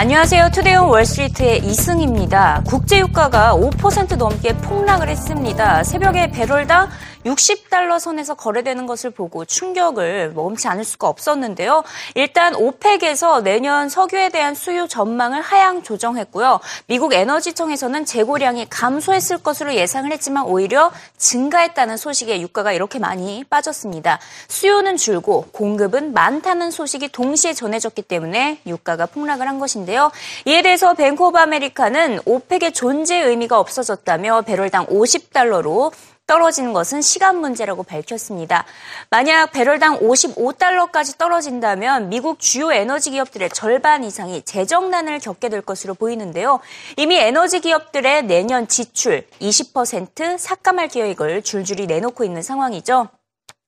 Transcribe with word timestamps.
안녕하세요. 0.00 0.50
투데이온 0.52 0.90
월스트리트의 0.90 1.58
이승입니다. 1.58 2.62
국제유가가 2.68 3.56
5% 3.56 4.16
넘게 4.16 4.52
폭락을 4.58 5.08
했습니다. 5.08 5.82
새벽에 5.82 6.30
배럴당 6.30 6.88
60달러 7.28 7.98
선에서 7.98 8.34
거래되는 8.34 8.86
것을 8.86 9.10
보고 9.10 9.44
충격을 9.44 10.32
멈지 10.34 10.68
않을 10.68 10.84
수가 10.84 11.08
없었는데요. 11.08 11.84
일단 12.14 12.54
오펙에서 12.54 13.42
내년 13.42 13.88
석유에 13.88 14.30
대한 14.30 14.54
수요 14.54 14.86
전망을 14.86 15.40
하향 15.40 15.82
조정했고요. 15.82 16.60
미국 16.86 17.12
에너지청에서는 17.12 18.04
재고량이 18.04 18.66
감소했을 18.70 19.38
것으로 19.38 19.74
예상을 19.74 20.10
했지만 20.10 20.44
오히려 20.44 20.90
증가했다는 21.16 21.96
소식에 21.96 22.40
유가가 22.40 22.72
이렇게 22.72 22.98
많이 22.98 23.44
빠졌습니다. 23.44 24.18
수요는 24.48 24.96
줄고 24.96 25.46
공급은 25.52 26.14
많다는 26.14 26.70
소식이 26.70 27.08
동시에 27.08 27.52
전해졌기 27.52 28.02
때문에 28.02 28.60
유가가 28.66 29.06
폭락을 29.06 29.46
한 29.46 29.58
것인데요. 29.58 30.10
이에 30.46 30.62
대해서 30.62 30.94
뱅크 30.94 31.24
오브 31.24 31.38
아메리카는 31.38 32.20
OPEC의 32.24 32.72
존재 32.72 33.18
의미가 33.18 33.58
없어졌다며 33.58 34.42
배럴당 34.42 34.86
50달러로 34.86 35.92
떨어지는 36.28 36.72
것은 36.72 37.02
시간 37.02 37.40
문제라고 37.40 37.82
밝혔습니다. 37.82 38.64
만약 39.10 39.50
배럴당 39.50 39.98
55달러까지 39.98 41.18
떨어진다면 41.18 42.10
미국 42.10 42.38
주요 42.38 42.70
에너지 42.70 43.10
기업들의 43.10 43.48
절반 43.50 44.04
이상이 44.04 44.42
재정난을 44.42 45.18
겪게 45.18 45.48
될 45.48 45.62
것으로 45.62 45.94
보이는데요. 45.94 46.60
이미 46.96 47.16
에너지 47.16 47.58
기업들의 47.58 48.26
내년 48.26 48.68
지출 48.68 49.26
20% 49.40 50.38
삭감할 50.38 50.88
계획을 50.88 51.42
줄줄이 51.42 51.86
내놓고 51.86 52.22
있는 52.22 52.42
상황이죠. 52.42 53.08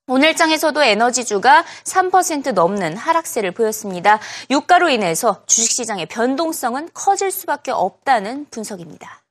오늘장에서도 0.06 0.82
에너지주가 0.82 1.64
3% 1.84 2.52
넘는 2.52 2.96
하락세를 2.96 3.52
보였습니다. 3.52 4.18
유가로 4.50 4.88
인해서 4.90 5.42
주식시장의 5.46 6.06
변동성은 6.06 6.90
커질 6.92 7.30
수밖에 7.30 7.70
없다는 7.70 8.46
분석입니다. 8.50 9.22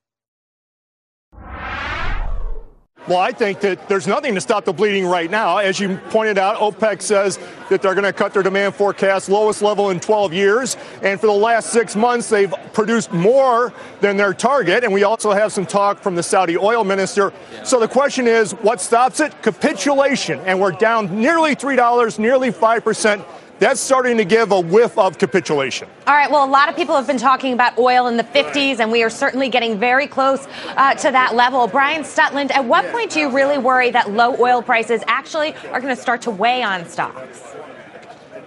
Well, 3.07 3.17
I 3.17 3.31
think 3.31 3.61
that 3.61 3.87
there's 3.87 4.07
nothing 4.07 4.35
to 4.35 4.41
stop 4.41 4.65
the 4.65 4.73
bleeding 4.73 5.05
right 5.05 5.31
now. 5.31 5.57
As 5.57 5.79
you 5.79 5.97
pointed 6.09 6.37
out, 6.37 6.57
OPEC 6.57 7.01
says 7.01 7.39
that 7.69 7.81
they're 7.81 7.95
going 7.95 8.03
to 8.03 8.13
cut 8.13 8.33
their 8.33 8.43
demand 8.43 8.75
forecast, 8.75 9.29
lowest 9.29 9.61
level 9.61 9.89
in 9.89 9.99
12 9.99 10.33
years. 10.33 10.77
And 11.01 11.19
for 11.19 11.25
the 11.27 11.33
last 11.33 11.71
six 11.71 11.95
months, 11.95 12.29
they've 12.29 12.53
produced 12.73 13.11
more 13.11 13.73
than 14.01 14.17
their 14.17 14.33
target. 14.33 14.83
And 14.83 14.93
we 14.93 15.03
also 15.03 15.31
have 15.31 15.51
some 15.51 15.65
talk 15.65 15.99
from 16.01 16.15
the 16.15 16.23
Saudi 16.23 16.57
oil 16.57 16.83
minister. 16.83 17.33
So 17.63 17.79
the 17.79 17.87
question 17.87 18.27
is, 18.27 18.51
what 18.51 18.81
stops 18.81 19.21
it? 19.21 19.41
Capitulation. 19.41 20.39
And 20.41 20.59
we're 20.59 20.71
down 20.71 21.19
nearly 21.19 21.55
$3, 21.55 22.19
nearly 22.19 22.51
5% 22.51 23.25
that's 23.59 23.79
starting 23.79 24.17
to 24.17 24.25
give 24.25 24.51
a 24.51 24.59
whiff 24.59 24.97
of 24.97 25.17
capitulation. 25.17 25.87
All 26.07 26.13
right. 26.13 26.31
Well, 26.31 26.45
a 26.45 26.49
lot 26.49 26.69
of 26.69 26.75
people 26.75 26.95
have 26.95 27.07
been 27.07 27.17
talking 27.17 27.53
about 27.53 27.77
oil 27.77 28.07
in 28.07 28.17
the 28.17 28.23
50s, 28.23 28.79
and 28.79 28.91
we 28.91 29.03
are 29.03 29.09
certainly 29.09 29.49
getting 29.49 29.77
very 29.77 30.07
close 30.07 30.47
uh, 30.69 30.95
to 30.95 31.11
that 31.11 31.35
level. 31.35 31.67
Brian 31.67 32.03
Stutland, 32.03 32.51
at 32.51 32.63
what 32.63 32.89
point 32.91 33.11
do 33.11 33.19
you 33.19 33.29
really 33.29 33.57
worry 33.57 33.91
that 33.91 34.11
low 34.11 34.35
oil 34.39 34.61
prices 34.61 35.01
actually 35.07 35.53
are 35.71 35.79
going 35.79 35.95
to 35.95 36.01
start 36.01 36.21
to 36.23 36.31
weigh 36.31 36.63
on 36.63 36.87
stocks? 36.87 37.55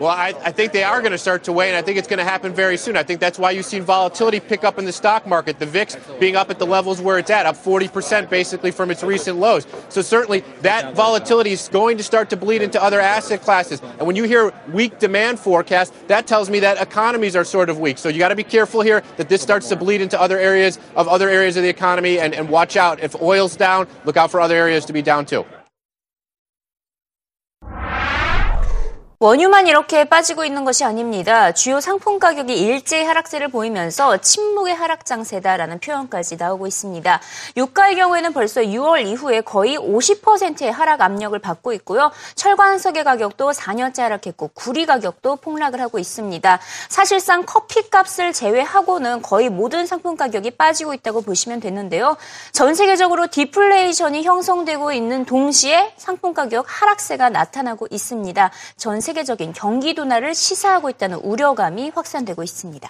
Well, 0.02 0.10
I, 0.10 0.34
I, 0.42 0.50
think 0.50 0.72
they 0.72 0.82
are 0.82 0.98
going 1.00 1.12
to 1.12 1.18
start 1.18 1.44
to 1.44 1.52
weigh, 1.52 1.68
and 1.68 1.76
I 1.76 1.82
think 1.82 1.96
it's 1.96 2.08
going 2.08 2.18
to 2.18 2.24
happen 2.24 2.52
very 2.52 2.76
soon. 2.76 2.96
I 2.96 3.04
think 3.04 3.20
that's 3.20 3.38
why 3.38 3.52
you've 3.52 3.66
seen 3.66 3.84
volatility 3.84 4.40
pick 4.40 4.64
up 4.64 4.76
in 4.76 4.84
the 4.84 4.90
stock 4.90 5.28
market. 5.28 5.60
The 5.60 5.66
VIX 5.66 5.96
being 6.18 6.34
up 6.34 6.50
at 6.50 6.58
the 6.58 6.66
levels 6.66 7.00
where 7.00 7.18
it's 7.18 7.30
at, 7.30 7.46
up 7.46 7.54
40% 7.54 8.28
basically 8.28 8.72
from 8.72 8.90
its 8.90 9.04
recent 9.04 9.38
lows. 9.38 9.64
So 9.90 10.02
certainly 10.02 10.40
that 10.62 10.96
volatility 10.96 11.52
is 11.52 11.68
going 11.68 11.98
to 11.98 12.02
start 12.02 12.30
to 12.30 12.36
bleed 12.36 12.62
into 12.62 12.82
other 12.82 12.98
asset 12.98 13.42
classes. 13.42 13.80
And 13.80 14.08
when 14.08 14.16
you 14.16 14.24
hear 14.24 14.52
weak 14.72 14.98
demand 14.98 15.38
forecast, 15.38 15.94
that 16.08 16.26
tells 16.26 16.50
me 16.50 16.58
that 16.58 16.82
economies 16.82 17.36
are 17.36 17.44
sort 17.44 17.70
of 17.70 17.78
weak. 17.78 17.96
So 17.96 18.08
you 18.08 18.18
got 18.18 18.30
to 18.30 18.34
be 18.34 18.42
careful 18.42 18.80
here 18.80 19.04
that 19.18 19.28
this 19.28 19.40
starts 19.40 19.68
to 19.68 19.76
bleed 19.76 20.00
into 20.00 20.20
other 20.20 20.36
areas 20.36 20.80
of 20.96 21.06
other 21.06 21.28
areas 21.28 21.56
of 21.56 21.62
the 21.62 21.68
economy, 21.68 22.18
and, 22.18 22.34
and 22.34 22.48
watch 22.48 22.76
out. 22.76 22.98
If 22.98 23.14
oil's 23.22 23.54
down, 23.54 23.86
look 24.04 24.16
out 24.16 24.32
for 24.32 24.40
other 24.40 24.56
areas 24.56 24.84
to 24.86 24.92
be 24.92 25.00
down 25.00 25.26
too. 25.26 25.46
원유만 29.22 29.68
이렇게 29.68 30.02
빠지고 30.02 30.44
있는 30.44 30.64
것이 30.64 30.82
아닙니다. 30.82 31.52
주요 31.52 31.80
상품 31.80 32.18
가격이 32.18 32.58
일제히 32.58 33.04
하락세를 33.04 33.52
보이면서 33.52 34.16
침묵의 34.16 34.74
하락 34.74 35.06
장세다라는 35.06 35.78
표현까지 35.78 36.34
나오고 36.38 36.66
있습니다. 36.66 37.20
유가의 37.56 37.94
경우에는 37.94 38.32
벌써 38.32 38.62
6월 38.62 39.06
이후에 39.06 39.42
거의 39.42 39.78
50%의 39.78 40.72
하락 40.72 41.02
압력을 41.02 41.38
받고 41.38 41.72
있고요. 41.74 42.10
철과 42.34 42.64
한석의 42.64 43.04
가격도 43.04 43.52
4년째 43.52 44.00
하락했고 44.00 44.50
구리 44.54 44.86
가격도 44.86 45.36
폭락을 45.36 45.80
하고 45.80 46.00
있습니다. 46.00 46.58
사실상 46.88 47.44
커피 47.46 47.88
값을 47.88 48.32
제외하고는 48.32 49.22
거의 49.22 49.50
모든 49.50 49.86
상품 49.86 50.16
가격이 50.16 50.50
빠지고 50.50 50.94
있다고 50.94 51.22
보시면 51.22 51.60
되는데요. 51.60 52.16
전 52.50 52.74
세계적으로 52.74 53.28
디플레이션이 53.28 54.24
형성되고 54.24 54.90
있는 54.90 55.24
동시에 55.26 55.94
상품 55.96 56.34
가격 56.34 56.66
하락세가 56.66 57.28
나타나고 57.28 57.86
있습니다. 57.88 58.50
전 58.76 59.00
세계 59.00 59.11
세계적인 59.11 59.53
경기 59.53 59.93
둔화를 59.93 60.33
시사하고 60.33 60.89
있다는 60.89 61.17
우려감이 61.17 61.91
확산되고 61.93 62.41
있습니다. 62.41 62.89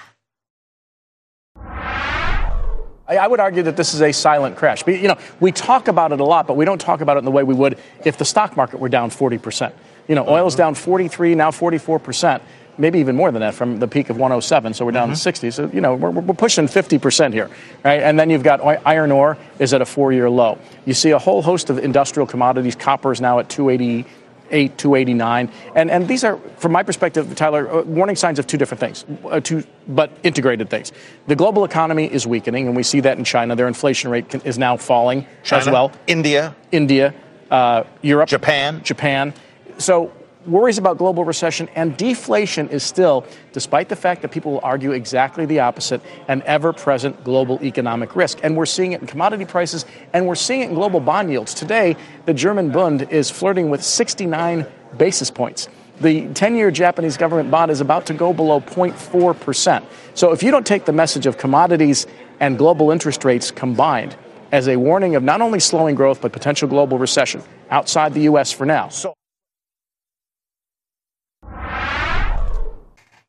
I 3.09 3.25
would 3.25 3.39
argue 3.39 3.63
that 3.63 3.77
this 3.77 3.93
is 3.93 4.01
a 4.01 4.11
silent 4.11 4.57
crash. 4.57 4.83
But, 4.83 4.99
you 4.99 5.07
know, 5.07 5.17
we 5.39 5.51
talk 5.51 5.87
about 5.87 6.11
it 6.11 6.19
a 6.19 6.25
lot, 6.25 6.45
but 6.45 6.57
we 6.57 6.65
don't 6.65 6.79
talk 6.79 6.99
about 6.99 7.15
it 7.15 7.19
in 7.19 7.25
the 7.25 7.31
way 7.31 7.43
we 7.43 7.53
would 7.53 7.79
if 8.03 8.17
the 8.17 8.25
stock 8.25 8.57
market 8.57 8.79
were 8.79 8.89
down 8.89 9.09
40%. 9.09 9.71
You 10.09 10.15
know, 10.15 10.27
oil's 10.27 10.55
down 10.55 10.75
43, 10.75 11.35
now 11.35 11.51
44%, 11.51 12.41
maybe 12.77 12.99
even 12.99 13.15
more 13.15 13.31
than 13.31 13.39
that 13.41 13.55
from 13.55 13.79
the 13.79 13.87
peak 13.87 14.09
of 14.09 14.17
107. 14.17 14.73
So 14.73 14.85
we're 14.85 14.91
down 14.91 15.09
mm-hmm. 15.09 15.15
60. 15.15 15.51
So, 15.51 15.69
you 15.73 15.79
know, 15.79 15.95
we're, 15.95 16.11
we're 16.11 16.33
pushing 16.33 16.67
50% 16.67 17.31
here, 17.31 17.49
right? 17.83 18.01
And 18.01 18.19
then 18.19 18.29
you've 18.29 18.43
got 18.43 18.59
iron 18.85 19.11
ore 19.11 19.37
is 19.59 19.73
at 19.73 19.81
a 19.81 19.85
four 19.85 20.11
year 20.11 20.29
low. 20.29 20.57
You 20.85 20.93
see 20.93 21.11
a 21.11 21.19
whole 21.19 21.41
host 21.41 21.69
of 21.69 21.79
industrial 21.79 22.27
commodities. 22.27 22.75
Copper 22.75 23.13
is 23.13 23.21
now 23.21 23.39
at 23.39 23.49
280. 23.49 24.05
288, 24.52 24.78
289. 24.78 25.50
And, 25.74 25.90
and 25.90 26.08
these 26.08 26.24
are, 26.24 26.36
from 26.58 26.72
my 26.72 26.82
perspective, 26.82 27.34
Tyler, 27.34 27.70
uh, 27.70 27.82
warning 27.82 28.16
signs 28.16 28.38
of 28.38 28.46
two 28.46 28.58
different 28.58 28.80
things, 28.80 29.04
uh, 29.24 29.40
two, 29.40 29.64
but 29.88 30.10
integrated 30.22 30.68
things. 30.68 30.92
The 31.26 31.36
global 31.36 31.64
economy 31.64 32.04
is 32.04 32.26
weakening, 32.26 32.66
and 32.66 32.76
we 32.76 32.82
see 32.82 33.00
that 33.00 33.18
in 33.18 33.24
China. 33.24 33.56
Their 33.56 33.68
inflation 33.68 34.10
rate 34.10 34.28
can, 34.28 34.42
is 34.42 34.58
now 34.58 34.76
falling 34.76 35.26
China, 35.42 35.60
as 35.60 35.68
well. 35.68 35.92
India. 36.06 36.54
India, 36.70 37.14
uh, 37.50 37.84
Europe. 38.02 38.28
Japan. 38.28 38.82
Japan. 38.82 39.32
So 39.78 40.12
worries 40.46 40.78
about 40.78 40.98
global 40.98 41.24
recession 41.24 41.68
and 41.74 41.96
deflation 41.96 42.68
is 42.68 42.82
still, 42.82 43.24
despite 43.52 43.88
the 43.88 43.96
fact 43.96 44.22
that 44.22 44.30
people 44.30 44.52
will 44.52 44.60
argue 44.62 44.92
exactly 44.92 45.46
the 45.46 45.60
opposite, 45.60 46.00
an 46.28 46.42
ever 46.46 46.72
present 46.72 47.22
global 47.24 47.62
economic 47.62 48.16
risk. 48.16 48.38
And 48.42 48.56
we're 48.56 48.66
seeing 48.66 48.92
it 48.92 49.00
in 49.00 49.06
commodity 49.06 49.44
prices 49.44 49.84
and 50.12 50.26
we're 50.26 50.34
seeing 50.34 50.60
it 50.60 50.68
in 50.68 50.74
global 50.74 51.00
bond 51.00 51.30
yields. 51.30 51.54
Today, 51.54 51.96
the 52.26 52.34
German 52.34 52.70
Bund 52.70 53.02
is 53.10 53.30
flirting 53.30 53.70
with 53.70 53.82
69 53.82 54.66
basis 54.96 55.30
points. 55.30 55.68
The 56.00 56.26
10 56.34 56.56
year 56.56 56.70
Japanese 56.70 57.16
government 57.16 57.50
bond 57.50 57.70
is 57.70 57.80
about 57.80 58.06
to 58.06 58.14
go 58.14 58.32
below 58.32 58.60
0.4%. 58.60 59.84
So 60.14 60.32
if 60.32 60.42
you 60.42 60.50
don't 60.50 60.66
take 60.66 60.84
the 60.84 60.92
message 60.92 61.26
of 61.26 61.38
commodities 61.38 62.06
and 62.40 62.58
global 62.58 62.90
interest 62.90 63.24
rates 63.24 63.50
combined 63.50 64.16
as 64.50 64.68
a 64.68 64.76
warning 64.76 65.14
of 65.14 65.22
not 65.22 65.40
only 65.40 65.60
slowing 65.60 65.94
growth, 65.94 66.20
but 66.20 66.32
potential 66.32 66.68
global 66.68 66.98
recession 66.98 67.42
outside 67.70 68.12
the 68.12 68.22
U.S. 68.22 68.52
for 68.52 68.66
now. 68.66 68.88
So- 68.88 69.14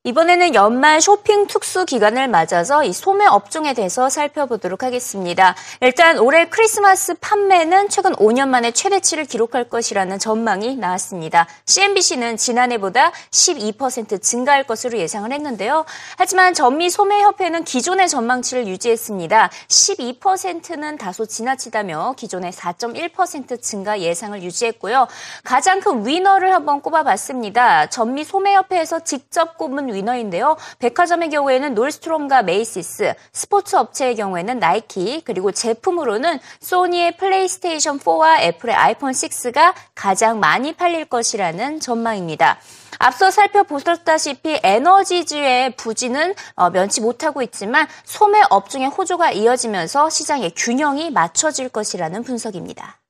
이번에는 0.06 0.54
연말 0.54 1.00
쇼핑 1.00 1.48
특수 1.48 1.86
기간을 1.86 2.28
맞아서 2.28 2.84
이 2.84 2.92
소매 2.92 3.26
업종에 3.26 3.74
대해서 3.74 4.10
살펴보도록 4.10 4.84
하겠습니다. 4.84 5.56
일단 5.80 6.20
올해 6.20 6.50
크리스마스 6.50 7.14
판매는 7.14 7.88
최근 7.88 8.12
5년 8.16 8.50
만에 8.50 8.72
최대치를 8.72 9.24
기록할 9.24 9.70
것이라는 9.70 10.20
전망이 10.20 10.76
나왔습니다. 10.76 11.48
CNBC는 11.66 12.36
지난해보다 12.36 13.14
12% 13.32 14.22
증가할 14.22 14.66
것으로 14.66 14.98
예상을 14.98 15.32
했는데요. 15.32 15.86
하지만 16.18 16.54
전미 16.54 16.90
소매협회는 16.90 17.64
기존의 17.64 18.10
전망치를 18.10 18.68
유지했습니다. 18.68 19.52
12%는 19.70 20.98
다소 20.98 21.26
지나치다며 21.26 22.16
기존의 22.18 22.52
4.1% 22.52 23.62
증가 23.62 24.02
예상을 24.02 24.44
유지했고요. 24.44 25.08
가장 25.46 25.80
큰 25.80 26.06
winner를 26.06 26.54
한번 26.54 26.82
꼽아봤습니다. 26.82 27.88
전미 27.88 28.26
소매협회에서 28.26 29.00
직접 29.06 29.58
꼽은 29.58 29.93
winner인데요. 29.94 30.58
백화점의 30.80 31.30
경우에는 31.30 31.74
노드스트롬과 31.74 32.44
메이시스, 32.44 33.14
스포츠 33.32 33.76
업체의 33.76 34.16
경우에는 34.16 34.60
나이키, 34.60 35.22
그리고 35.24 35.52
제품으로는 35.52 36.40
소니의 36.60 37.18
플레이스테이션 37.18 38.00
4와 38.00 38.42
애플의 38.42 38.76
아이폰 38.76 39.12
6가 39.12 39.74
가장 39.96 40.40
많이 40.40 40.74
팔릴 40.74 41.06
것이라는 41.06 41.80
전망입니다. 41.80 42.60
앞서 43.00 43.32
살펴보셨다시피 43.32 44.60
에너지주의 44.64 45.76
부진은 45.76 46.36
어, 46.56 46.70
면치 46.70 47.02
못하고 47.02 47.42
있지만 47.42 47.88
소매 48.06 48.42
업종의 48.50 48.88
호조가 48.90 49.32
이어지면서 49.32 50.10
시장의 50.10 50.54
균형이 50.56 51.12
맞춰질 51.12 51.70
것이라는 51.70 52.24
분석입니다. 52.24 53.03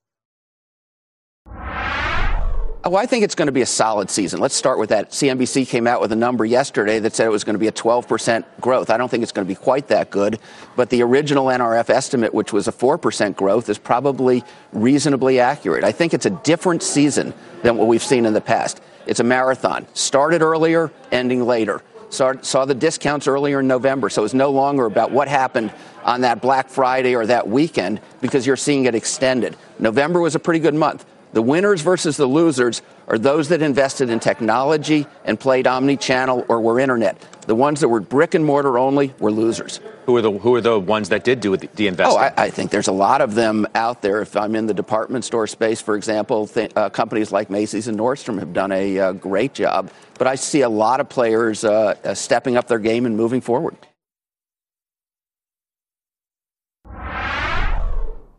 Oh, 2.85 2.97
I 2.97 3.05
think 3.05 3.23
it's 3.23 3.35
going 3.35 3.45
to 3.45 3.53
be 3.53 3.61
a 3.61 3.65
solid 3.65 4.09
season. 4.09 4.41
Let's 4.41 4.55
start 4.55 4.77
with 4.77 4.89
that. 4.89 5.11
CNBC 5.11 5.69
came 5.69 5.87
out 5.87 6.01
with 6.01 6.11
a 6.11 6.17
number 6.17 6.43
yesterday 6.43 6.99
that 6.99 7.15
said 7.15 7.25
it 7.25 7.29
was 7.29 7.45
going 7.45 7.53
to 7.53 7.59
be 7.59 7.69
a 7.69 7.71
12% 7.71 8.43
growth. 8.59 8.89
I 8.89 8.97
don't 8.97 9.07
think 9.07 9.23
it's 9.23 9.31
going 9.31 9.47
to 9.47 9.49
be 9.49 9.55
quite 9.55 9.87
that 9.87 10.09
good, 10.09 10.37
but 10.75 10.89
the 10.89 11.01
original 11.01 11.45
NRF 11.45 11.89
estimate, 11.89 12.33
which 12.33 12.51
was 12.51 12.67
a 12.67 12.73
4% 12.73 13.37
growth, 13.37 13.69
is 13.69 13.77
probably 13.77 14.43
reasonably 14.73 15.39
accurate. 15.39 15.85
I 15.85 15.93
think 15.93 16.13
it's 16.13 16.25
a 16.25 16.29
different 16.29 16.83
season 16.83 17.33
than 17.61 17.77
what 17.77 17.87
we've 17.87 18.03
seen 18.03 18.25
in 18.25 18.33
the 18.33 18.41
past. 18.41 18.81
It's 19.05 19.21
a 19.21 19.23
marathon. 19.23 19.87
Started 19.93 20.41
earlier, 20.41 20.91
ending 21.09 21.45
later. 21.45 21.81
Saw, 22.09 22.33
saw 22.41 22.65
the 22.65 22.75
discounts 22.75 23.29
earlier 23.29 23.61
in 23.61 23.67
November, 23.67 24.09
so 24.09 24.25
it's 24.25 24.33
no 24.33 24.51
longer 24.51 24.87
about 24.87 25.09
what 25.09 25.29
happened 25.29 25.71
on 26.03 26.19
that 26.21 26.41
Black 26.41 26.67
Friday 26.67 27.15
or 27.15 27.25
that 27.27 27.47
weekend 27.47 28.01
because 28.19 28.45
you're 28.45 28.57
seeing 28.57 28.85
it 28.85 28.93
extended. 28.93 29.55
November 29.79 30.19
was 30.19 30.35
a 30.35 30.39
pretty 30.39 30.59
good 30.59 30.75
month. 30.75 31.05
The 31.33 31.41
winners 31.41 31.81
versus 31.81 32.15
the 32.15 32.27
losers 32.27 32.83
are 33.07 33.17
those 33.17 33.49
that 33.49 33.61
invested 33.61 34.09
in 34.09 34.19
technology 34.19 35.07
and 35.25 35.39
played 35.39 35.65
omni-channel 35.65 36.45
or 36.47 36.61
were 36.61 36.79
internet. 36.79 37.17
The 37.47 37.55
ones 37.55 37.81
that 37.81 37.89
were 37.89 37.99
brick 37.99 38.35
and 38.35 38.45
mortar 38.45 38.77
only 38.77 39.13
were 39.19 39.31
losers. 39.31 39.79
Who 40.05 40.15
are 40.15 40.21
the 40.21 40.31
who 40.31 40.55
are 40.55 40.61
the 40.61 40.79
ones 40.79 41.09
that 41.09 41.23
did 41.23 41.39
do 41.39 41.57
the 41.57 41.87
investing? 41.87 42.17
Oh, 42.17 42.21
I, 42.21 42.33
I 42.37 42.49
think 42.49 42.71
there's 42.71 42.87
a 42.87 42.93
lot 42.93 43.21
of 43.21 43.35
them 43.35 43.65
out 43.73 44.01
there. 44.01 44.21
If 44.21 44.37
I'm 44.37 44.55
in 44.55 44.67
the 44.67 44.73
department 44.73 45.25
store 45.25 45.47
space, 45.47 45.81
for 45.81 45.95
example, 45.95 46.47
th- 46.47 46.71
uh, 46.75 46.89
companies 46.89 47.31
like 47.31 47.49
Macy's 47.49 47.87
and 47.87 47.97
Nordstrom 47.97 48.39
have 48.39 48.53
done 48.53 48.71
a 48.71 48.99
uh, 48.99 49.11
great 49.13 49.53
job. 49.53 49.91
But 50.17 50.27
I 50.27 50.35
see 50.35 50.61
a 50.61 50.69
lot 50.69 50.99
of 50.99 51.09
players 51.09 51.65
uh, 51.65 51.95
uh 52.03 52.13
stepping 52.13 52.57
up 52.57 52.67
their 52.67 52.79
game 52.79 53.05
and 53.05 53.17
moving 53.17 53.41
forward. 53.41 53.75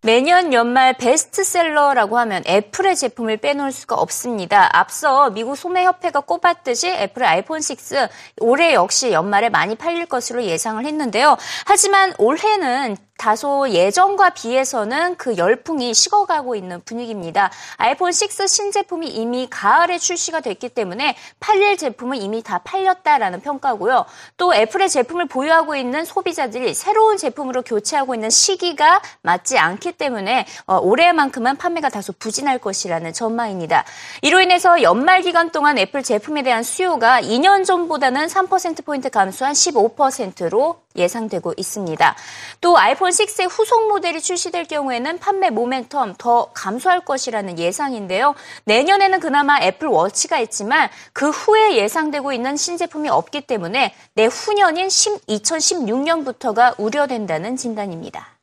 매년 0.04 0.52
연말 0.52 0.92
베스트셀러라고 0.92 2.18
하면 2.18 2.42
애플의 2.46 2.94
제품을 2.94 3.38
빼놓을 3.38 3.72
수가 3.72 3.94
없습니다. 3.94 4.68
앞서 4.76 5.30
미국 5.30 5.56
소매협회가 5.56 6.20
꼽았듯이 6.20 6.88
애플의 6.88 7.26
아이폰 7.26 7.62
6 7.62 8.10
올해 8.40 8.74
역시 8.74 9.12
연말에 9.12 9.48
많이 9.48 9.76
팔릴 9.76 10.04
것으로 10.04 10.44
예상을 10.44 10.84
했는데요. 10.84 11.38
하지만 11.64 12.12
올해는 12.18 12.98
다소 13.16 13.70
예전과 13.70 14.30
비해서는 14.30 15.16
그 15.16 15.36
열풍이 15.36 15.94
식어가고 15.94 16.56
있는 16.56 16.82
분위기입니다. 16.84 17.50
아이폰 17.76 18.10
6 18.10 18.48
신제품이 18.48 19.08
이미 19.08 19.46
가을에 19.48 19.98
출시가 19.98 20.40
됐기 20.40 20.70
때문에 20.70 21.16
팔릴 21.40 21.76
제품은 21.78 22.18
이미 22.18 22.42
다 22.42 22.58
팔렸다라는 22.58 23.40
평가고요. 23.40 24.04
또 24.36 24.54
애플의 24.54 24.90
제품을 24.90 25.26
보유하고 25.26 25.76
있는 25.76 26.04
소비자들이 26.04 26.74
새로운 26.74 27.16
제품으로 27.16 27.62
교체하고 27.62 28.14
있는 28.14 28.30
시기가 28.30 29.00
맞지 29.22 29.58
않기 29.58 29.92
때문에 29.92 30.46
어, 30.66 30.78
올해만큼은 30.78 31.56
판매가 31.56 31.88
다소 31.88 32.12
부진할 32.18 32.58
것이라는 32.58 33.12
전망입니다. 33.12 33.84
이로 34.22 34.40
인해서 34.40 34.82
연말 34.82 35.22
기간 35.22 35.50
동안 35.50 35.78
애플 35.78 36.02
제품에 36.02 36.42
대한 36.42 36.62
수요가 36.62 37.20
2년 37.20 37.64
전보다는 37.64 38.26
3%포인트 38.26 39.08
감소한 39.08 39.54
15%로 39.54 40.83
예상되고 40.96 41.54
있습니다. 41.56 42.16
또 42.60 42.78
아이폰 42.78 43.10
6의 43.10 43.48
후속 43.50 43.88
모델이 43.88 44.20
출시될 44.20 44.64
경우에는 44.66 45.18
판매 45.18 45.50
모멘텀 45.50 46.16
더 46.18 46.50
감소할 46.54 47.04
것이라는 47.04 47.58
예상인데요. 47.58 48.34
내년에는 48.64 49.20
그나마 49.20 49.60
애플 49.60 49.88
워치가 49.88 50.38
있지만 50.40 50.88
그 51.12 51.30
후에 51.30 51.76
예상되고 51.76 52.32
있는 52.32 52.56
신제품이 52.56 53.08
없기 53.08 53.42
때문에 53.42 53.94
내후년인 54.14 54.88
2016년부터가 54.88 56.74
우려된다는 56.78 57.56
진단입니다. 57.56 58.33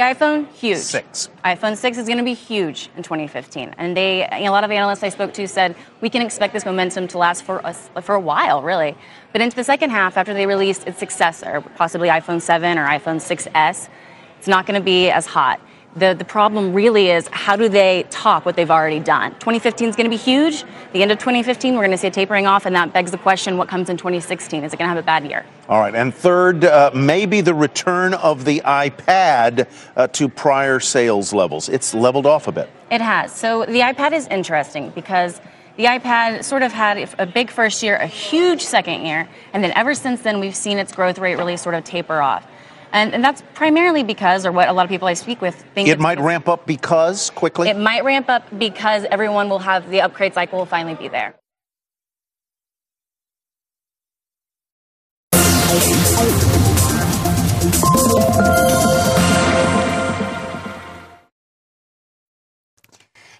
The 0.00 0.06
iPhone, 0.06 0.50
huge. 0.52 0.78
Six. 0.78 1.28
iPhone 1.44 1.76
6 1.76 1.98
is 1.98 2.06
going 2.06 2.16
to 2.16 2.24
be 2.24 2.32
huge 2.32 2.88
in 2.96 3.02
2015. 3.02 3.74
And 3.76 3.94
they, 3.94 4.26
you 4.38 4.44
know, 4.44 4.50
a 4.50 4.52
lot 4.52 4.64
of 4.64 4.70
analysts 4.70 5.02
I 5.02 5.10
spoke 5.10 5.34
to 5.34 5.46
said 5.46 5.76
we 6.00 6.08
can 6.08 6.22
expect 6.22 6.54
this 6.54 6.64
momentum 6.64 7.06
to 7.08 7.18
last 7.18 7.44
for 7.44 7.60
a, 7.62 7.74
for 8.00 8.14
a 8.14 8.18
while, 8.18 8.62
really. 8.62 8.96
But 9.32 9.42
into 9.42 9.56
the 9.56 9.62
second 9.62 9.90
half, 9.90 10.16
after 10.16 10.32
they 10.32 10.46
released 10.46 10.86
its 10.86 10.98
successor, 10.98 11.60
possibly 11.76 12.08
iPhone 12.08 12.40
7 12.40 12.78
or 12.78 12.86
iPhone 12.86 13.16
6S, 13.16 13.90
it's 14.38 14.48
not 14.48 14.64
going 14.64 14.80
to 14.80 14.82
be 14.82 15.10
as 15.10 15.26
hot. 15.26 15.60
The, 15.96 16.14
the 16.14 16.24
problem 16.24 16.72
really 16.72 17.10
is 17.10 17.28
how 17.32 17.56
do 17.56 17.68
they 17.68 18.04
top 18.10 18.46
what 18.46 18.54
they've 18.54 18.70
already 18.70 19.00
done? 19.00 19.32
2015 19.32 19.88
is 19.88 19.96
going 19.96 20.04
to 20.04 20.10
be 20.10 20.16
huge. 20.16 20.64
The 20.92 21.02
end 21.02 21.10
of 21.10 21.18
2015, 21.18 21.74
we're 21.74 21.80
going 21.80 21.90
to 21.90 21.98
see 21.98 22.06
a 22.06 22.12
tapering 22.12 22.46
off, 22.46 22.64
and 22.64 22.76
that 22.76 22.92
begs 22.92 23.10
the 23.10 23.18
question 23.18 23.56
what 23.56 23.66
comes 23.68 23.90
in 23.90 23.96
2016? 23.96 24.62
Is 24.62 24.72
it 24.72 24.76
going 24.76 24.88
to 24.88 24.94
have 24.94 25.02
a 25.02 25.06
bad 25.06 25.24
year? 25.24 25.44
All 25.68 25.80
right. 25.80 25.94
And 25.94 26.14
third, 26.14 26.64
uh, 26.64 26.92
maybe 26.94 27.40
the 27.40 27.54
return 27.54 28.14
of 28.14 28.44
the 28.44 28.60
iPad 28.60 29.66
uh, 29.96 30.06
to 30.08 30.28
prior 30.28 30.78
sales 30.78 31.32
levels. 31.32 31.68
It's 31.68 31.92
leveled 31.92 32.26
off 32.26 32.46
a 32.46 32.52
bit. 32.52 32.70
It 32.92 33.00
has. 33.00 33.32
So 33.32 33.64
the 33.66 33.80
iPad 33.80 34.12
is 34.12 34.28
interesting 34.28 34.90
because 34.90 35.40
the 35.76 35.86
iPad 35.86 36.44
sort 36.44 36.62
of 36.62 36.72
had 36.72 37.08
a 37.18 37.26
big 37.26 37.50
first 37.50 37.82
year, 37.82 37.96
a 37.96 38.06
huge 38.06 38.62
second 38.62 39.06
year, 39.06 39.28
and 39.52 39.64
then 39.64 39.72
ever 39.72 39.94
since 39.94 40.20
then, 40.20 40.38
we've 40.38 40.54
seen 40.54 40.78
its 40.78 40.92
growth 40.92 41.18
rate 41.18 41.36
really 41.36 41.56
sort 41.56 41.74
of 41.74 41.84
taper 41.84 42.20
off. 42.20 42.46
And, 42.92 43.14
and, 43.14 43.22
that's 43.22 43.42
primarily 43.54 44.02
because, 44.02 44.44
or 44.44 44.52
what 44.52 44.68
a 44.68 44.72
lot 44.72 44.84
of 44.84 44.90
people 44.90 45.06
I 45.06 45.14
speak 45.14 45.40
with 45.40 45.54
think 45.74 45.88
it 45.88 46.00
might 46.00 46.18
ramp 46.18 46.48
up 46.48 46.66
because 46.66 47.30
quickly. 47.30 47.68
It 47.68 47.78
might 47.78 48.04
ramp 48.04 48.28
up 48.28 48.42
because 48.58 49.04
everyone 49.10 49.48
will 49.48 49.60
have 49.60 49.88
the 49.90 50.00
upgrade 50.00 50.34
cycle 50.34 50.58
will 50.58 50.66
finally 50.66 50.94
be 50.94 51.08
there. 51.08 51.34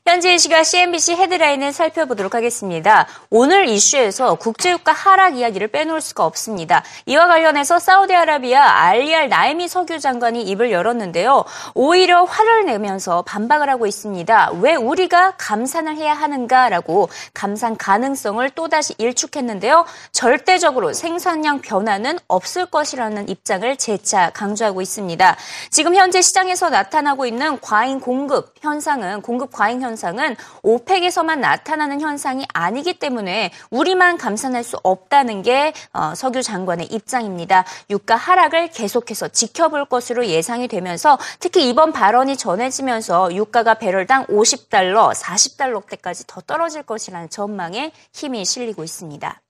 현재 0.07 0.39
시각 0.39 0.65
CNBC 0.65 1.15
헤드라인을 1.15 1.73
살펴보도록 1.73 2.35
하겠습니다. 2.35 3.07
오늘 3.29 3.69
이슈에서 3.69 4.35
국제유가 4.37 4.93
하락 4.93 5.37
이야기를 5.37 5.69
빼놓을 5.69 6.01
수가 6.01 6.25
없습니다. 6.25 6.83
이와 7.07 7.29
관련해서 7.29 7.79
사우디아라비아 7.79 8.61
알리알 8.61 9.29
나이미 9.29 9.69
석유 9.69 10.01
장관이 10.01 10.43
입을 10.43 10.73
열었는데요. 10.73 11.45
오히려 11.75 12.25
화를 12.25 12.65
내면서 12.65 13.23
반박을 13.23 13.69
하고 13.69 13.87
있습니다. 13.87 14.53
왜 14.61 14.75
우리가 14.75 15.35
감산을 15.37 15.97
해야 15.97 16.15
하는가라고 16.15 17.09
감산 17.33 17.77
가능성을 17.77 18.51
또다시 18.51 18.95
일축했는데요. 18.99 19.85
절대적으로 20.13 20.93
생산량 20.93 21.61
변화는 21.61 22.19
없을 22.27 22.67
것이라는 22.67 23.29
입장을 23.29 23.77
재차 23.77 24.31
강조하고 24.31 24.81
있습니다. 24.81 25.37
지금 25.71 25.95
현재 25.95 26.21
시장에서 26.21 26.71
나타나고 26.71 27.27
있는 27.27 27.61
과잉 27.61 28.01
공급 28.01 28.55
현상은 28.61 29.21
공급 29.21 29.53
과잉 29.53 29.83
현상 29.83 29.90
현상은 29.91 30.37
오펙에서만 30.63 31.41
나타나는 31.41 32.01
현상이 32.01 32.45
아니기 32.55 32.95
때문에 32.95 33.51
우리만 33.71 34.19
감산할 34.19 34.63
수 34.63 34.79
없다는 34.83 35.43
게 35.43 35.73
어, 35.93 36.15
석유 36.15 36.43
장관의 36.43 36.87
입장입니다. 36.87 37.65
유가 37.91 38.15
하락을 38.15 38.71
계속해서 38.71 39.29
지켜볼 39.29 39.87
것으로 39.87 40.27
예상이 40.27 40.69
되면서 40.69 41.19
특히 41.41 41.69
이번 41.69 41.93
발언이 41.93 42.37
전해지면서 42.37 43.35
유가가 43.35 43.75
배럴당 43.75 44.27
50달러, 44.27 45.13
40달러대까지 45.13 46.25
더 46.27 46.41
떨어질 46.41 46.83
것이라는 46.85 47.29
전망에 47.29 47.93
힘이 48.13 48.45
실리고 48.45 48.85
있습니다. 48.85 49.41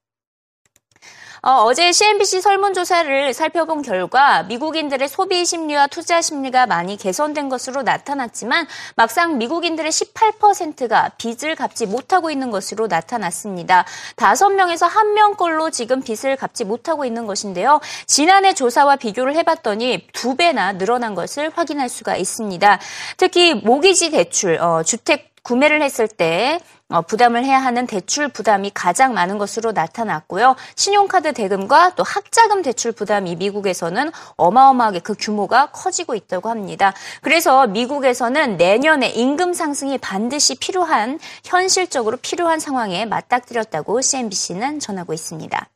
어, 1.42 1.72
제 1.72 1.90
CNBC 1.90 2.42
설문조사를 2.42 3.32
살펴본 3.32 3.80
결과 3.80 4.42
미국인들의 4.42 5.08
소비 5.08 5.46
심리와 5.46 5.86
투자 5.86 6.20
심리가 6.20 6.66
많이 6.66 6.98
개선된 6.98 7.48
것으로 7.48 7.82
나타났지만 7.82 8.66
막상 8.94 9.38
미국인들의 9.38 9.90
18%가 9.90 11.12
빚을 11.16 11.54
갚지 11.56 11.86
못하고 11.86 12.30
있는 12.30 12.50
것으로 12.50 12.88
나타났습니다. 12.88 13.86
5명에서 14.16 14.86
1명꼴로 14.90 15.72
지금 15.72 16.02
빚을 16.02 16.36
갚지 16.36 16.64
못하고 16.64 17.06
있는 17.06 17.24
것인데요. 17.24 17.80
지난해 18.06 18.52
조사와 18.52 18.96
비교를 18.96 19.34
해봤더니 19.36 20.08
두 20.12 20.36
배나 20.36 20.72
늘어난 20.72 21.14
것을 21.14 21.50
확인할 21.54 21.88
수가 21.88 22.16
있습니다. 22.16 22.78
특히 23.16 23.54
모기지 23.54 24.10
대출, 24.10 24.60
어, 24.60 24.82
주택 24.82 25.30
구매를 25.42 25.80
했을 25.80 26.06
때 26.06 26.60
어, 26.60 26.79
부담을 27.06 27.44
해야 27.44 27.58
하는 27.58 27.86
대출 27.86 28.28
부담이 28.28 28.72
가장 28.74 29.14
많은 29.14 29.38
것으로 29.38 29.72
나타났고요. 29.72 30.56
신용카드 30.76 31.32
대금과 31.32 31.94
또 31.94 32.02
학자금 32.02 32.62
대출 32.62 32.92
부담이 32.92 33.36
미국에서는 33.36 34.10
어마어마하게 34.36 35.00
그 35.00 35.14
규모가 35.18 35.66
커지고 35.66 36.14
있다고 36.14 36.48
합니다. 36.48 36.92
그래서 37.22 37.66
미국에서는 37.66 38.56
내년에 38.56 39.08
임금 39.08 39.52
상승이 39.52 39.98
반드시 39.98 40.56
필요한 40.56 41.18
현실적으로 41.44 42.16
필요한 42.16 42.58
상황에 42.58 43.04
맞닥뜨렸다고 43.06 44.00
CNBC는 44.00 44.80
전하고 44.80 45.12
있습니다. 45.12 45.68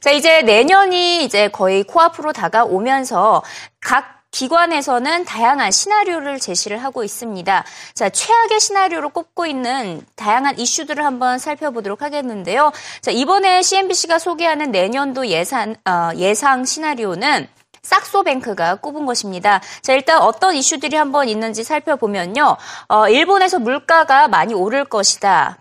자, 0.00 0.10
이제 0.10 0.42
내년이 0.42 1.24
이제 1.24 1.48
거의 1.48 1.82
코앞으로 1.84 2.32
다가오면서 2.32 3.42
각 3.80 4.17
기관에서는 4.30 5.24
다양한 5.24 5.70
시나리오를 5.70 6.38
제시를 6.38 6.78
하고 6.78 7.02
있습니다. 7.02 7.64
자, 7.94 8.08
최악의 8.08 8.60
시나리오로 8.60 9.10
꼽고 9.10 9.46
있는 9.46 10.02
다양한 10.16 10.58
이슈들을 10.58 11.04
한번 11.04 11.38
살펴보도록 11.38 12.02
하겠는데요. 12.02 12.72
자, 13.00 13.10
이번에 13.10 13.62
CNBC가 13.62 14.18
소개하는 14.18 14.70
내년도 14.70 15.26
예산, 15.28 15.76
어, 15.84 16.10
예상 16.16 16.64
시나리오는 16.64 17.48
싹소뱅크가 17.82 18.76
꼽은 18.76 19.06
것입니다. 19.06 19.60
자, 19.82 19.94
일단 19.94 20.20
어떤 20.20 20.54
이슈들이 20.54 20.96
한번 20.96 21.28
있는지 21.28 21.64
살펴보면요. 21.64 22.56
어, 22.88 23.08
일본에서 23.08 23.58
물가가 23.58 24.28
많이 24.28 24.52
오를 24.54 24.84
것이다. 24.84 25.58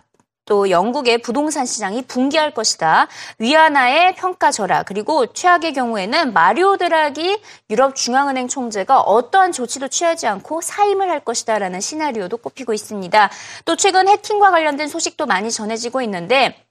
또 0.47 0.69
영국의 0.71 1.19
부동산 1.19 1.65
시장이 1.65 2.01
붕괴할 2.03 2.53
것이다. 2.53 3.07
위안화의 3.37 4.15
평가 4.15 4.49
절하 4.49 4.81
그리고 4.81 5.27
최악의 5.27 5.73
경우에는 5.73 6.33
마리오 6.33 6.77
드라기 6.77 7.39
유럽 7.69 7.95
중앙은행 7.95 8.47
총재가 8.47 9.01
어떠한 9.01 9.51
조치도 9.51 9.89
취하지 9.89 10.25
않고 10.25 10.61
사임을 10.61 11.09
할 11.09 11.19
것이다라는 11.19 11.81
시나리오도 11.81 12.37
꼽히고 12.37 12.73
있습니다. 12.73 13.29
또 13.65 13.75
최근 13.75 14.07
해킹과 14.07 14.49
관련된 14.49 14.87
소식도 14.87 15.25
많이 15.25 15.51
전해지고 15.51 16.01
있는데 16.01 16.63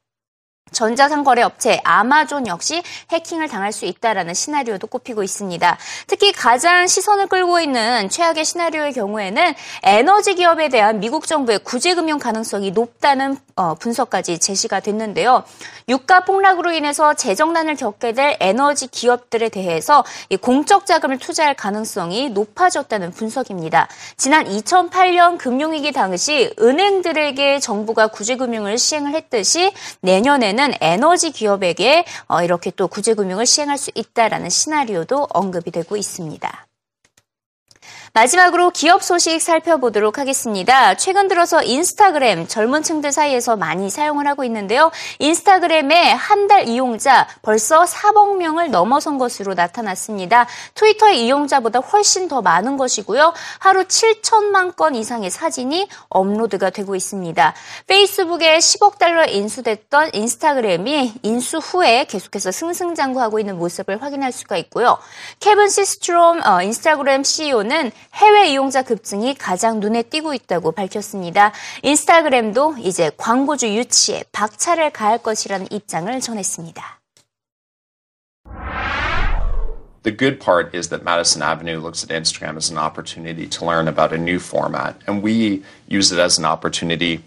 전자상거래 0.72 1.42
업체 1.42 1.80
아마존 1.84 2.46
역시 2.46 2.82
해킹을 3.12 3.48
당할 3.48 3.72
수 3.72 3.84
있다라는 3.84 4.34
시나리오도 4.34 4.88
꼽히고 4.88 5.22
있습니다. 5.22 5.78
특히 6.06 6.32
가장 6.32 6.86
시선을 6.86 7.28
끌고 7.28 7.60
있는 7.60 8.08
최악의 8.08 8.44
시나리오의 8.44 8.92
경우에는 8.94 9.54
에너지 9.84 10.34
기업에 10.34 10.68
대한 10.68 10.98
미국 10.98 11.26
정부의 11.26 11.60
구제 11.60 11.94
금융 11.94 12.18
가능성이 12.18 12.72
높다는 12.72 13.36
어, 13.56 13.74
분석까지 13.74 14.38
제시가 14.38 14.80
됐는데요. 14.80 15.42
유가 15.88 16.24
폭락으로 16.24 16.72
인해서 16.72 17.14
재정난을 17.14 17.76
겪게 17.76 18.12
될 18.12 18.36
에너지 18.38 18.86
기업들에 18.86 19.48
대해서 19.48 20.04
공적 20.42 20.84
자금을 20.84 21.18
투자할 21.18 21.54
가능성이 21.54 22.28
높아졌다는 22.28 23.12
분석입니다. 23.12 23.88
지난 24.18 24.44
2008년 24.44 25.38
금융위기 25.38 25.92
당시 25.92 26.54
은행들에게 26.60 27.60
정부가 27.60 28.08
구제 28.08 28.36
금융을 28.36 28.76
시행을 28.76 29.14
했듯이 29.14 29.72
내년에는 30.02 30.74
에너지 30.82 31.30
기업에게 31.30 32.04
어, 32.28 32.42
이렇게 32.42 32.70
또 32.70 32.88
구제금융을 32.88 33.46
시행할 33.46 33.78
수 33.78 33.90
있다라는 33.94 34.50
시나리오도 34.50 35.28
언급이 35.30 35.70
되고 35.70 35.96
있습니다. 35.96 36.66
마지막으로 38.16 38.70
기업 38.70 39.02
소식 39.02 39.42
살펴보도록 39.42 40.16
하겠습니다. 40.16 40.94
최근 40.94 41.28
들어서 41.28 41.62
인스타그램 41.62 42.48
젊은 42.48 42.82
층들 42.82 43.12
사이에서 43.12 43.56
많이 43.56 43.90
사용을 43.90 44.26
하고 44.26 44.42
있는데요. 44.42 44.90
인스타그램의 45.18 46.16
한 46.16 46.46
달 46.46 46.68
이용자 46.68 47.26
벌써 47.42 47.84
4억 47.84 48.36
명을 48.36 48.70
넘어선 48.70 49.18
것으로 49.18 49.54
나타났습니다. 49.54 50.46
트위터의 50.74 51.24
이용자보다 51.26 51.80
훨씬 51.80 52.28
더 52.28 52.40
많은 52.40 52.76
것이고요. 52.76 53.34
하루 53.58 53.84
7천만 53.84 54.76
건 54.76 54.94
이상의 54.94 55.30
사진이 55.30 55.88
업로드가 56.08 56.70
되고 56.70 56.94
있습니다. 56.94 57.54
페이스북에 57.86 58.58
10억 58.58 58.98
달러 58.98 59.26
인수됐던 59.26 60.10
인스타그램이 60.12 61.14
인수 61.22 61.58
후에 61.58 62.04
계속해서 62.04 62.52
승승장구하고 62.52 63.40
있는 63.40 63.58
모습을 63.58 64.00
확인할 64.00 64.32
수가 64.32 64.56
있고요. 64.58 64.98
케빈 65.40 65.68
시스트롬 65.68 66.42
어, 66.46 66.62
인스타그램 66.62 67.24
CEO는 67.24 67.90
해외 68.14 68.50
이용자 68.50 68.82
급증이 68.82 69.34
가장 69.34 69.80
눈에 69.80 70.02
띄고 70.02 70.34
있다고 70.34 70.72
밝혔습니다. 70.72 71.52
인스타그램도 71.82 72.76
이제 72.78 73.10
광고주 73.16 73.68
유치에 73.68 74.24
박차를 74.32 74.90
가할 74.90 75.18
것이라는 75.18 75.66
입장을 75.70 76.20
전했습니다. 76.20 77.00
The 80.06 80.16
good 80.16 80.38
part 80.38 80.72
is 80.72 80.88
that 80.90 81.02
Madison 81.02 81.42
Avenue 81.42 81.80
looks 81.80 82.04
at 82.04 82.10
Instagram 82.10 82.56
as 82.56 82.70
an 82.70 82.78
opportunity 82.78 83.48
to 83.48 83.66
learn 83.66 83.88
about 83.88 84.14
a 84.14 84.16
new 84.16 84.38
format, 84.38 84.94
and 85.08 85.20
we 85.20 85.64
use 85.88 86.12
it 86.12 86.20
as 86.20 86.38
an 86.38 86.44
opportunity 86.44 87.24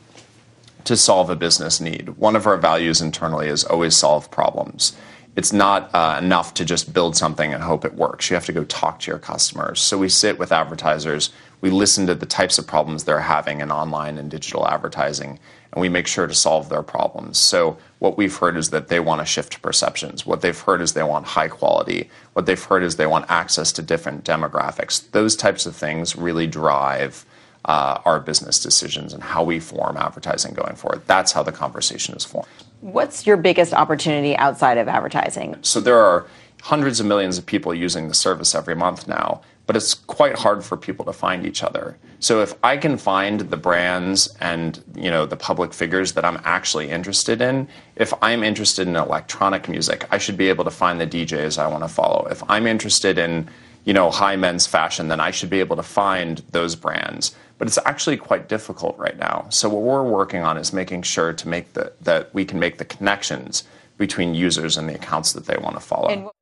to 0.86 0.96
solve 0.96 1.30
a 1.30 1.36
business 1.36 1.82
need. 1.82 2.16
One 2.18 2.38
of 2.38 2.48
our 2.48 2.56
values 2.56 3.02
internally 3.02 3.50
is 3.50 3.66
always 3.66 3.98
solve 3.98 4.32
problems. 4.32 4.96
It's 5.36 5.54
not 5.54 5.94
uh, 5.94 6.20
enough 6.22 6.54
to 6.56 6.66
just 6.66 6.94
build 6.94 7.16
something 7.16 7.54
and 7.54 7.64
hope 7.64 7.86
it 7.86 7.94
works. 7.94 8.30
You 8.30 8.34
have 8.36 8.46
to 8.48 8.52
go 8.52 8.64
talk 8.66 9.00
to 9.02 9.12
your 9.12 9.20
customers. 9.20 9.80
So 9.80 9.98
we 9.98 10.10
sit 10.10 10.38
with 10.38 10.52
advertisers, 10.52 11.32
we 11.62 11.70
listen 11.70 12.08
to 12.08 12.16
the 12.16 12.26
types 12.26 12.58
of 12.58 12.68
problems 12.68 13.04
they're 13.04 13.20
having 13.20 13.62
in 13.62 13.72
online 13.72 14.18
and 14.18 14.32
digital 14.32 14.68
advertising, 14.68 15.40
and 15.72 15.82
we 15.82 15.90
make 15.90 16.08
sure 16.08 16.26
to 16.26 16.34
solve 16.34 16.70
their 16.70 16.84
problems. 16.84 17.38
So 17.38 17.78
what 18.00 18.18
we've 18.18 18.36
heard 18.36 18.58
is 18.58 18.70
that 18.72 18.88
they 18.88 19.00
want 19.00 19.22
to 19.22 19.26
shift 19.26 19.62
perceptions. 19.62 20.26
What 20.26 20.42
they've 20.42 20.60
heard 20.60 20.82
is 20.82 20.94
they 20.94 21.04
want 21.04 21.26
high 21.26 21.50
quality. 21.50 22.10
What 22.34 22.46
they've 22.46 22.62
heard 22.62 22.84
is 22.84 22.96
they 22.96 23.08
want 23.08 23.26
access 23.30 23.72
to 23.74 23.82
different 23.82 24.24
demographics. 24.24 25.10
Those 25.12 25.36
types 25.36 25.66
of 25.66 25.76
things 25.76 26.16
really 26.16 26.48
drive 26.48 27.26
Uh, 27.66 28.00
our 28.06 28.22
business 28.22 28.58
decisions 28.58 29.14
and 29.14 29.22
how 29.22 29.44
we 29.44 29.60
form 29.60 29.98
advertising 29.98 30.54
going 30.54 30.76
forward. 30.76 31.02
That's 31.08 31.34
how 31.34 31.44
the 31.44 31.52
conversation 31.52 32.16
is 32.16 32.24
formed. 32.24 32.48
What's 32.80 33.28
your 33.28 33.36
biggest 33.36 33.74
opportunity 33.74 34.36
outside 34.38 34.78
of 34.78 34.88
advertising? 34.88 35.58
So 35.62 35.82
there 35.82 36.00
are 36.00 36.26
hundreds 36.62 37.00
of 37.00 37.06
millions 37.06 37.38
of 37.38 37.46
people 37.46 37.74
using 37.74 38.08
the 38.08 38.14
service 38.14 38.56
every 38.56 38.76
month 38.76 39.08
now, 39.08 39.42
but 39.68 39.76
it's 39.76 39.94
quite 39.94 40.38
hard 40.38 40.64
for 40.64 40.78
people 40.78 41.06
to 41.06 41.14
find 41.14 41.46
each 41.46 41.64
other. 41.64 41.98
So 42.20 42.42
if 42.42 42.54
I 42.64 42.78
can 42.78 42.98
find 42.98 43.42
the 43.42 43.58
brands 43.58 44.36
and 44.40 44.84
you 44.96 45.10
know 45.10 45.26
the 45.26 45.38
public 45.38 45.74
figures 45.74 46.14
that 46.14 46.26
I'm 46.26 46.40
actually 46.44 46.90
interested 46.90 47.42
in, 47.42 47.68
if 47.96 48.14
I'm 48.22 48.44
interested 48.44 48.88
in 48.88 48.96
electronic 48.96 49.70
music, 49.70 50.06
I 50.12 50.18
should 50.18 50.38
be 50.38 50.50
able 50.50 50.64
to 50.64 50.72
find 50.72 51.00
the 51.00 51.08
DJs 51.08 51.58
I 51.58 51.68
want 51.68 51.84
to 51.84 51.88
follow. 51.88 52.28
If 52.30 52.44
I'm 52.50 52.68
interested 52.68 53.18
in 53.18 53.50
you 53.86 53.94
know 53.94 54.10
high 54.10 54.36
men's 54.36 54.68
fashion, 54.68 55.08
then 55.08 55.20
I 55.20 55.32
should 55.32 55.50
be 55.50 55.60
able 55.60 55.76
to 55.76 55.84
find 55.84 56.40
those 56.52 56.76
brands 56.76 57.36
but 57.60 57.68
it's 57.68 57.78
actually 57.86 58.18
quite 58.18 58.50
difficult 58.50 58.98
right 58.98 59.20
now. 59.20 59.46
So 59.50 59.70
what 59.70 59.84
we're 59.84 60.02
working 60.04 60.42
on 60.42 60.58
is 60.58 60.74
making 60.74 61.04
sure 61.04 61.34
to 61.34 61.48
make 61.48 61.74
the, 61.74 61.94
that 62.02 62.34
we 62.34 62.46
can 62.46 62.58
make 62.58 62.80
the 62.80 62.86
connections 62.86 63.66
between 63.98 64.34
users 64.34 64.78
and 64.78 64.90
the 64.90 64.96
accounts 64.96 65.34
that 65.34 65.46
they 65.46 65.58
want 65.58 65.76
to 65.76 65.82
follow. 65.82 66.34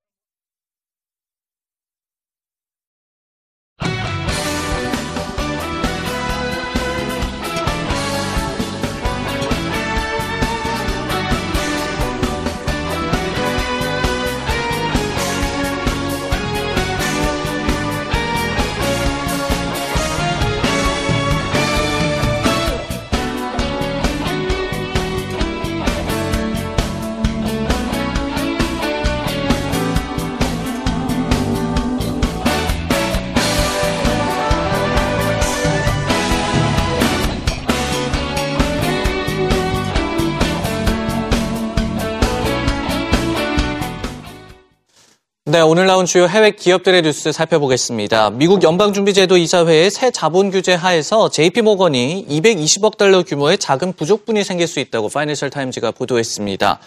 오늘 45.70 45.86
나온 45.86 46.06
주요 46.06 46.28
해외 46.30 46.52
기업들의 46.52 47.02
뉴스 47.02 47.34
살펴보겠습니다. 47.34 48.30
미국 48.30 48.64
연방준비제도 48.64 49.36
이사회의 49.36 49.92
새 49.92 50.12
자본 50.12 50.50
규제 50.50 50.74
하에서 50.74 51.28
JP모건이 51.28 52.28
220억 52.30 52.96
달러 52.96 53.22
규모의 53.22 53.58
자금 53.58 53.92
부족분이 53.92 54.46
생길 54.46 54.66
수 54.66 54.80
있다고 54.80 55.10
파이낸셜 55.10 55.50
타임즈가 55.50 55.92
보도했습니다. 55.92 56.80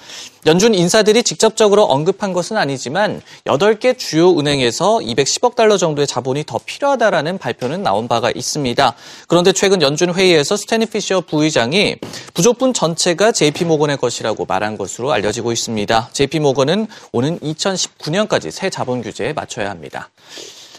연준 0.47 0.75
인사들이 0.75 1.23
직접적으로 1.23 1.85
언급한 1.85 2.33
것은 2.33 2.57
아니지만 2.57 3.21
8개 3.45 3.99
주요 3.99 4.39
은행에서 4.39 5.01
210억 5.03 5.57
달러 5.57 5.77
정도의 5.77 6.07
자본이 6.07 6.45
더 6.47 6.59
필요하다라는 6.65 7.37
발표는 7.37 7.83
나온 7.83 8.09
바가 8.09 8.33
있습니다. 8.35 8.95
그런데 9.29 9.53
최근 9.53 9.83
연준 9.83 10.15
회의에서 10.15 10.57
스테니 10.57 10.87
피셔 10.87 11.21
부의장이 11.21 11.97
부족분 12.33 12.73
전체가 12.73 13.33
JP모건의 13.33 13.99
것이라고 13.99 14.47
말한 14.47 14.79
것으로 14.79 15.13
알려지고 15.13 15.53
있습니다. 15.53 16.09
JP모건은 16.15 16.87
오는 17.13 17.39
2019년까지 17.41 18.51
새 18.51 18.70
자본 18.71 19.03
규제에 19.03 19.33
맞춰야 19.33 19.71
합니다. 19.71 20.11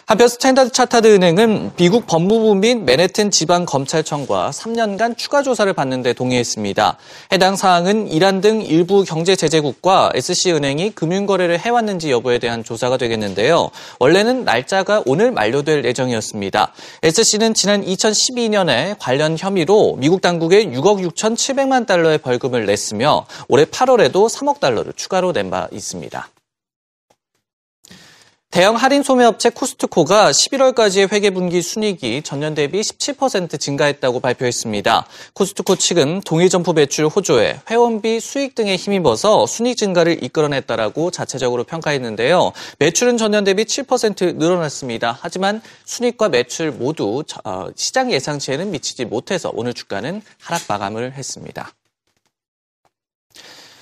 한편 0.07 0.27
스탠다드 0.27 0.71
차타드 0.73 1.07
은행은 1.07 1.71
미국 1.77 2.05
법무부 2.05 2.55
및 2.55 2.79
맨해튼 2.79 3.31
지방 3.31 3.65
검찰청과 3.65 4.49
3년간 4.49 5.15
추가 5.15 5.41
조사를 5.41 5.71
받는 5.71 6.01
데 6.01 6.11
동의했습니다. 6.11 6.97
해당 7.31 7.55
사항은 7.55 8.09
이란 8.09 8.41
등 8.41 8.61
일부 8.61 9.05
경제 9.05 9.37
제재국과 9.37 10.11
SC은행이 10.13 10.91
금융 10.95 11.25
거래를 11.27 11.59
해왔는지 11.59 12.11
여부에 12.11 12.39
대한 12.39 12.61
조사가 12.61 12.97
되겠는데요. 12.97 13.69
원래는 13.99 14.43
날짜가 14.43 15.03
오늘 15.05 15.31
만료될 15.31 15.85
예정이었습니다. 15.85 16.73
SC는 17.03 17.53
지난 17.53 17.81
2012년에 17.85 18.97
관련 18.99 19.37
혐의로 19.37 19.95
미국 19.97 20.19
당국에 20.19 20.65
6억 20.65 21.07
6천7백만 21.09 21.87
달러의 21.87 22.17
벌금을 22.17 22.65
냈으며 22.65 23.25
올해 23.47 23.63
8월에도 23.63 24.27
3억 24.29 24.59
달러를 24.59 24.91
추가로 24.93 25.31
낸 25.31 25.51
바 25.51 25.67
있습니다. 25.71 26.27
대형 28.51 28.75
할인 28.75 29.01
소매업체 29.01 29.49
코스트코가 29.51 30.31
11월까지의 30.31 31.09
회계분기 31.09 31.61
순이익이 31.61 32.21
전년 32.23 32.53
대비 32.53 32.81
17% 32.81 33.57
증가했다고 33.57 34.19
발표했습니다. 34.19 35.07
코스트코 35.33 35.77
측은 35.77 36.19
동일 36.25 36.49
점포 36.49 36.73
매출 36.73 37.07
호조에 37.07 37.61
회원비 37.69 38.19
수익 38.19 38.53
등에 38.53 38.75
힘입어서 38.75 39.45
순이익 39.45 39.77
증가를 39.77 40.21
이끌어냈다라고 40.21 41.11
자체적으로 41.11 41.63
평가했는데요. 41.63 42.51
매출은 42.79 43.15
전년 43.15 43.45
대비 43.45 43.63
7% 43.63 44.35
늘어났습니다. 44.35 45.17
하지만 45.21 45.61
순이익과 45.85 46.27
매출 46.27 46.71
모두 46.71 47.23
어, 47.45 47.67
시장 47.77 48.11
예상치에는 48.11 48.69
미치지 48.69 49.05
못해서 49.05 49.49
오늘 49.53 49.73
주가는 49.73 50.21
하락 50.41 50.63
마감을 50.67 51.13
했습니다. 51.13 51.71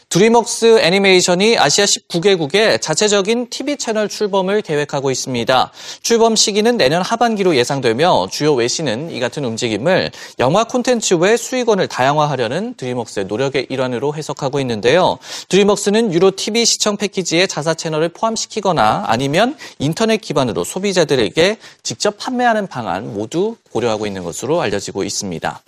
드림웍스 0.10 0.80
애니메이션이 0.80 1.60
아시아 1.60 1.86
19개국에 1.86 2.82
자체적인 2.82 3.52
TV 3.52 3.78
채널 3.78 4.10
출범을 4.10 4.64
계획하고 4.64 5.12
있습니다. 5.12 5.72
출범 6.02 6.36
시기는 6.36 6.78
내년 6.78 7.04
하반기로 7.04 7.56
예상되며 7.56 8.30
주요 8.32 8.56
외신은 8.56 9.12
이 9.12 9.20
같은 9.20 9.46
움직임을 9.46 10.10
영화 10.40 10.64
콘텐츠 10.64 11.14
외 11.14 11.38
수익원을 11.38 11.88
다양화하려는 11.88 12.74
드림웍스의 12.74 13.28
노력의 13.28 13.68
일환으로 13.70 14.16
해석하고 14.16 14.60
있는데요. 14.62 15.20
드림웍스는 15.50 16.12
유로 16.12 16.32
TV 16.32 16.66
시청 16.66 16.98
패키지에 16.98 17.46
자사 17.46 17.76
채널을 17.76 18.10
포함시키거나 18.10 19.04
아니면 19.06 19.56
인터넷 19.78 20.18
기반으로 20.18 20.64
소비자들에게 20.64 21.58
직접 21.84 22.18
판매하는 22.18 22.66
방안 22.66 23.14
모두 23.14 23.58
고려하고 23.72 24.08
있는 24.08 24.24
것으로 24.24 24.60
알려지고 24.60 25.04
있습니다. 25.04 25.62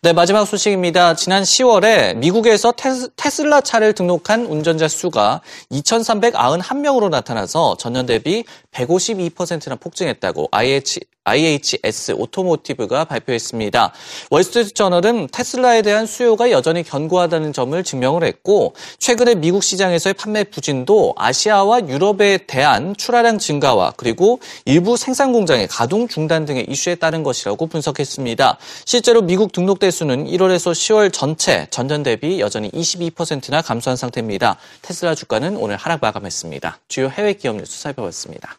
네, 0.00 0.12
마지막 0.12 0.44
소식입니다. 0.44 1.14
지난 1.14 1.42
10월에 1.42 2.16
미국에서 2.18 2.72
테슬, 3.16 3.48
라 3.50 3.60
차를 3.60 3.94
등록한 3.94 4.46
운전자 4.46 4.86
수가 4.86 5.40
2,391명으로 5.72 7.08
나타나서 7.08 7.76
전년 7.78 8.06
대비 8.06 8.44
152%나 8.70 9.74
폭증했다고 9.74 10.50
IH, 10.52 11.00
IHS 11.28 12.12
오토모티브가 12.12 13.04
발표했습니다. 13.04 13.92
월스트리트 14.30 14.74
저널은 14.74 15.28
테슬라에 15.32 15.82
대한 15.82 16.06
수요가 16.06 16.50
여전히 16.50 16.82
견고하다는 16.82 17.52
점을 17.52 17.82
증명을 17.82 18.24
했고 18.24 18.74
최근에 18.98 19.36
미국 19.36 19.62
시장에서의 19.62 20.14
판매 20.14 20.44
부진도 20.44 21.14
아시아와 21.16 21.88
유럽에 21.88 22.38
대한 22.46 22.94
출하량 22.96 23.38
증가와 23.38 23.94
그리고 23.96 24.40
일부 24.64 24.96
생산 24.96 25.32
공장의 25.32 25.68
가동 25.68 26.08
중단 26.08 26.44
등의 26.44 26.66
이슈에 26.68 26.94
따른 26.94 27.22
것이라고 27.22 27.66
분석했습니다. 27.66 28.58
실제로 28.84 29.22
미국 29.22 29.52
등록 29.52 29.78
대 29.78 29.90
수는 29.90 30.26
1월에서 30.26 30.72
10월 30.72 31.12
전체 31.12 31.66
전년 31.70 32.02
대비 32.02 32.40
여전히 32.40 32.70
22%나 32.70 33.62
감소한 33.62 33.96
상태입니다. 33.96 34.56
테슬라 34.82 35.14
주가는 35.14 35.56
오늘 35.56 35.76
하락 35.76 36.00
마감했습니다. 36.00 36.78
주요 36.88 37.08
해외 37.08 37.34
기업 37.34 37.56
뉴스 37.56 37.78
살펴봤습니다. 37.80 38.58